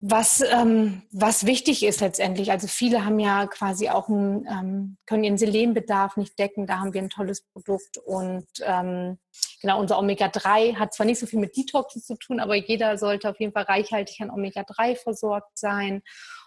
[0.00, 2.50] was, ähm, was wichtig ist letztendlich.
[2.50, 6.66] Also viele haben ja quasi auch ein, ähm, können ihren Selenbedarf nicht decken.
[6.66, 9.18] Da haben wir ein tolles Produkt und ähm,
[9.60, 13.30] genau unser Omega-3 hat zwar nicht so viel mit Detoxen zu tun, aber jeder sollte
[13.30, 16.02] auf jeden Fall reichhaltig an Omega-3 versorgt sein.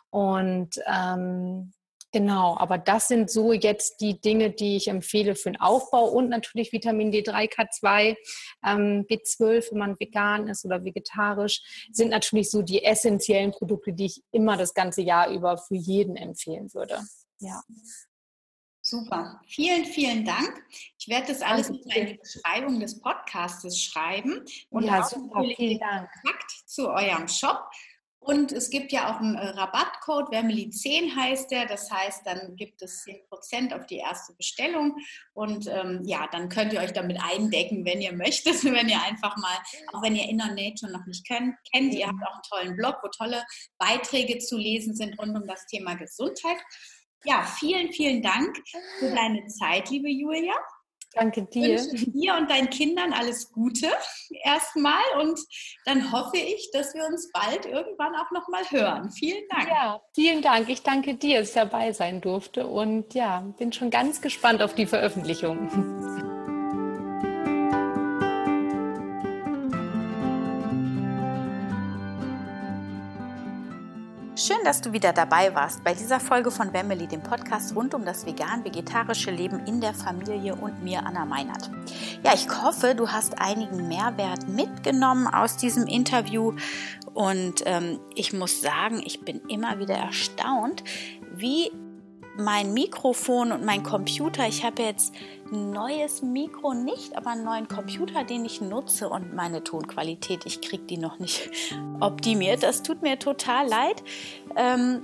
[0.09, 1.73] Und ähm,
[2.13, 6.29] Genau, aber das sind so jetzt die Dinge, die ich empfehle für den Aufbau und
[6.29, 8.15] natürlich Vitamin D3, K2,
[8.63, 14.05] ähm, B12, wenn man vegan ist oder vegetarisch, sind natürlich so die essentiellen Produkte, die
[14.05, 16.99] ich immer das ganze Jahr über für jeden empfehlen würde.
[17.39, 17.63] Ja.
[18.85, 19.39] Super.
[19.47, 20.61] Vielen, vielen Dank.
[20.99, 25.41] Ich werde das alles in die Beschreibung des Podcastes schreiben und ja, auch super.
[25.55, 26.09] Vielen Dank.
[26.21, 27.63] Kontakt zu eurem Shop.
[28.19, 31.65] Und es gibt ja auch einen äh, Rabattcode, Vermily 10 heißt der.
[31.65, 34.97] Das heißt, dann gibt es 10% auf die erste Bestellung.
[35.33, 38.63] Und ähm, ja, dann könnt ihr euch damit eindecken, wenn ihr möchtet.
[38.65, 39.57] Wenn ihr einfach mal,
[39.93, 42.97] auch wenn ihr Inner Nature noch nicht kennt, kennt ihr habt auch einen tollen Blog,
[43.01, 43.45] wo tolle
[43.77, 46.57] Beiträge zu lesen sind rund um das Thema Gesundheit.
[47.25, 48.57] Ja, vielen, vielen Dank
[48.99, 50.53] für deine Zeit, liebe Julia.
[51.15, 51.75] Danke dir.
[51.75, 53.87] Ich wünsche dir und deinen Kindern alles Gute
[54.43, 55.39] erstmal und
[55.85, 59.11] dann hoffe ich, dass wir uns bald irgendwann auch nochmal hören.
[59.11, 59.67] Vielen Dank.
[59.67, 60.69] Ja, vielen Dank.
[60.69, 64.73] Ich danke dir, dass ich dabei sein durfte und ja, bin schon ganz gespannt auf
[64.73, 66.41] die Veröffentlichung.
[74.45, 78.03] Schön, dass du wieder dabei warst bei dieser Folge von Family, dem Podcast rund um
[78.03, 81.71] das vegan-vegetarische Leben in der Familie und mir, Anna Meinert.
[82.25, 86.57] Ja, ich hoffe, du hast einigen Mehrwert mitgenommen aus diesem Interview
[87.13, 90.83] und ähm, ich muss sagen, ich bin immer wieder erstaunt,
[91.33, 91.71] wie
[92.37, 94.47] mein Mikrofon und mein Computer.
[94.47, 95.13] Ich habe jetzt
[95.51, 100.61] ein neues Mikro nicht, aber einen neuen Computer, den ich nutze und meine Tonqualität, ich
[100.61, 101.49] kriege die noch nicht
[101.99, 102.63] optimiert.
[102.63, 104.03] Das tut mir total leid.
[104.55, 105.03] Ähm,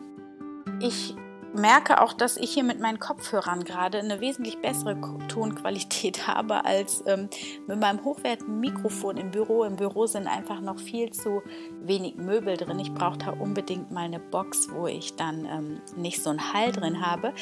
[0.82, 1.16] ich
[1.54, 7.04] merke auch, dass ich hier mit meinen Kopfhörern gerade eine wesentlich bessere Tonqualität habe als
[7.08, 7.30] ähm,
[7.68, 9.64] mit meinem hochwertigen Mikrofon im Büro.
[9.64, 11.42] Im Büro sind einfach noch viel zu
[11.82, 12.80] wenig Möbel drin.
[12.80, 16.72] Ich brauche da unbedingt mal eine Box, wo ich dann ähm, nicht so einen Hall
[16.72, 17.34] drin habe.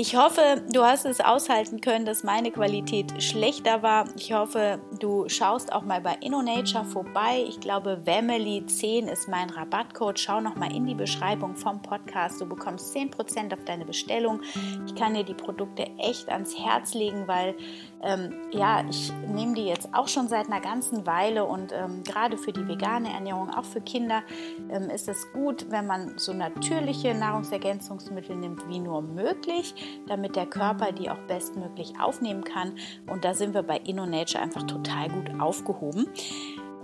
[0.00, 4.04] Ich hoffe, du hast es aushalten können, dass meine Qualität schlechter war.
[4.14, 7.44] Ich hoffe, du schaust auch mal bei InnoNature vorbei.
[7.48, 10.20] Ich glaube, Wemily 10 ist mein Rabattcode.
[10.20, 12.40] Schau noch mal in die Beschreibung vom Podcast.
[12.40, 14.40] Du bekommst 10% auf deine Bestellung.
[14.86, 17.56] Ich kann dir die Produkte echt ans Herz legen, weil
[18.04, 22.38] ähm, ja, ich nehme die jetzt auch schon seit einer ganzen Weile und ähm, gerade
[22.38, 24.22] für die vegane Ernährung, auch für Kinder,
[24.70, 29.74] ähm, ist es gut, wenn man so natürliche Nahrungsergänzungsmittel nimmt wie nur möglich
[30.06, 32.74] damit der Körper die auch bestmöglich aufnehmen kann.
[33.10, 36.08] Und da sind wir bei InnoNature einfach total gut aufgehoben.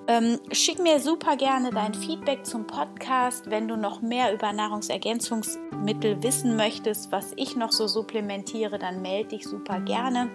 [0.07, 6.23] Ähm, schick mir super gerne dein Feedback zum Podcast, wenn du noch mehr über Nahrungsergänzungsmittel
[6.23, 10.31] wissen möchtest, was ich noch so supplementiere, dann melde dich super gerne.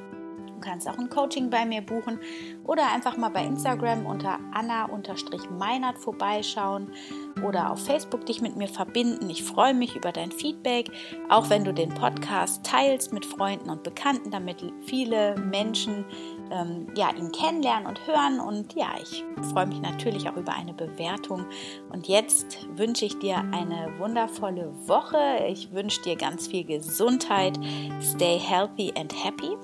[0.60, 2.20] Du kannst auch ein Coaching bei mir buchen
[2.66, 6.92] oder einfach mal bei Instagram unter anna-meinert vorbeischauen
[7.48, 9.30] oder auf Facebook dich mit mir verbinden.
[9.30, 10.92] Ich freue mich über dein Feedback,
[11.30, 16.04] auch wenn du den Podcast teilst mit Freunden und Bekannten, damit viele Menschen
[16.52, 18.42] ähm, ja, ihn kennenlernen und hören.
[18.42, 21.46] Und ja, ich freue mich natürlich auch über eine Bewertung.
[21.90, 25.46] Und jetzt wünsche ich dir eine wundervolle Woche.
[25.48, 27.58] Ich wünsche dir ganz viel Gesundheit.
[28.02, 29.56] Stay healthy and happy.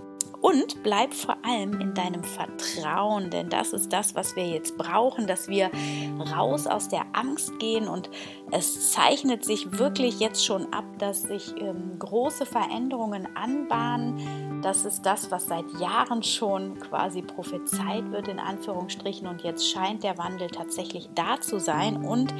[0.41, 5.27] Und bleib vor allem in deinem Vertrauen, denn das ist das, was wir jetzt brauchen,
[5.27, 5.71] dass wir
[6.35, 7.87] raus aus der Angst gehen.
[7.87, 8.09] Und
[8.51, 14.61] es zeichnet sich wirklich jetzt schon ab, dass sich ähm, große Veränderungen anbahnen.
[14.61, 19.27] Das ist das, was seit Jahren schon quasi prophezeit wird, in Anführungsstrichen.
[19.27, 22.05] Und jetzt scheint der Wandel tatsächlich da zu sein.
[22.05, 22.33] Und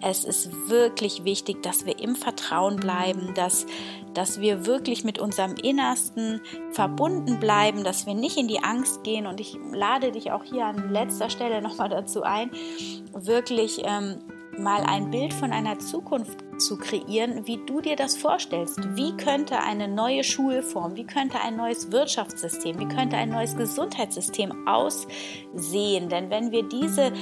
[0.00, 3.66] es ist wirklich wichtig, dass wir im Vertrauen bleiben, dass,
[4.14, 6.40] dass wir wirklich mit unserem Innersten
[6.72, 9.26] verbunden bleiben, dass wir nicht in die Angst gehen.
[9.26, 12.52] Und ich lade dich auch hier an letzter Stelle nochmal dazu ein,
[13.12, 14.20] wirklich ähm,
[14.60, 18.78] mal ein Bild von einer Zukunft zu kreieren, wie du dir das vorstellst.
[18.96, 24.68] Wie könnte eine neue Schulform, wie könnte ein neues Wirtschaftssystem, wie könnte ein neues Gesundheitssystem
[24.68, 26.08] aussehen?
[26.08, 27.12] Denn wenn wir diese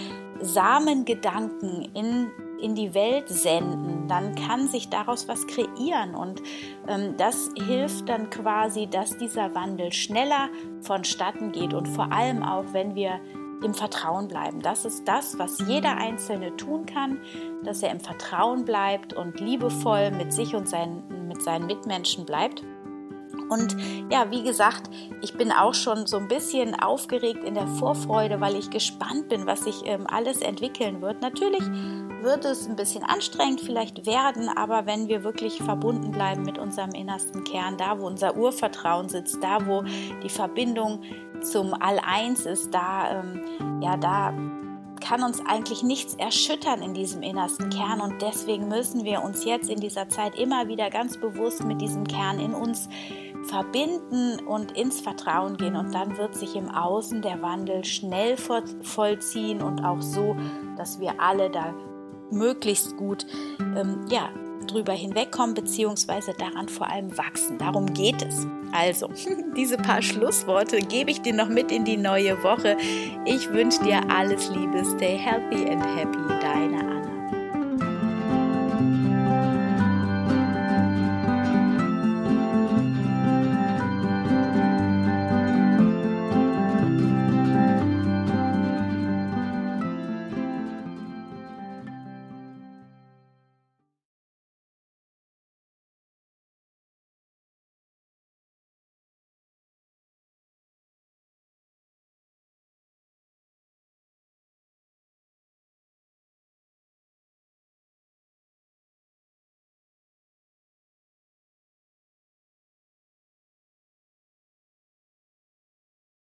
[0.40, 6.42] Samengedanken in in die Welt senden, dann kann sich daraus was kreieren und
[6.88, 10.48] ähm, das hilft dann quasi, dass dieser Wandel schneller
[10.80, 13.20] vonstatten geht und vor allem auch, wenn wir
[13.62, 14.60] im Vertrauen bleiben.
[14.60, 17.18] Das ist das, was jeder Einzelne tun kann,
[17.64, 22.62] dass er im Vertrauen bleibt und liebevoll mit sich und seinen, mit seinen Mitmenschen bleibt.
[23.48, 23.76] Und
[24.10, 28.56] ja, wie gesagt, ich bin auch schon so ein bisschen aufgeregt in der Vorfreude, weil
[28.56, 31.20] ich gespannt bin, was sich ähm, alles entwickeln wird.
[31.20, 31.64] Natürlich
[32.22, 36.90] wird es ein bisschen anstrengend vielleicht werden, aber wenn wir wirklich verbunden bleiben mit unserem
[36.90, 39.82] innersten Kern, da wo unser Urvertrauen sitzt, da wo
[40.22, 41.02] die Verbindung
[41.42, 44.32] zum All-Eins ist, da, ähm, ja, da
[45.00, 48.00] kann uns eigentlich nichts erschüttern in diesem innersten Kern.
[48.00, 52.06] Und deswegen müssen wir uns jetzt in dieser Zeit immer wieder ganz bewusst mit diesem
[52.06, 52.88] Kern in uns
[53.44, 55.76] verbinden und ins Vertrauen gehen.
[55.76, 60.36] Und dann wird sich im Außen der Wandel schnell vollziehen und auch so,
[60.76, 61.74] dass wir alle da
[62.30, 63.26] möglichst gut
[63.60, 64.30] ähm, ja,
[64.66, 67.58] drüber hinwegkommen, beziehungsweise daran vor allem wachsen.
[67.58, 68.46] Darum geht es.
[68.72, 69.08] Also,
[69.56, 72.76] diese paar Schlussworte gebe ich dir noch mit in die neue Woche.
[73.24, 74.84] Ich wünsche dir alles Liebe.
[74.96, 76.18] Stay healthy and happy.
[76.40, 76.87] Deine